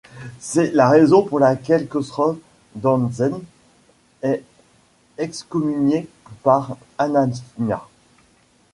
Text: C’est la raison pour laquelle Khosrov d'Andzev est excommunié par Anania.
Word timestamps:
C’est 0.39 0.71
la 0.71 0.89
raison 0.89 1.21
pour 1.21 1.37
laquelle 1.37 1.87
Khosrov 1.87 2.39
d'Andzev 2.73 3.37
est 4.23 4.41
excommunié 5.19 6.09
par 6.41 6.75
Anania. 6.97 7.85